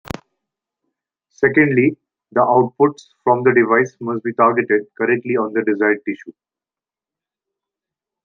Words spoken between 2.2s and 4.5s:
the outputs from the device must be